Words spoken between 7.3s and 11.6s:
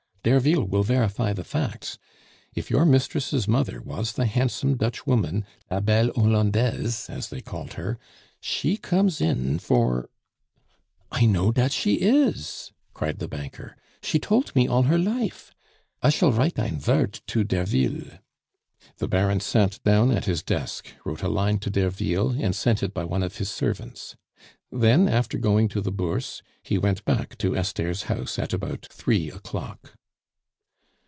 called her, she comes in for" "I know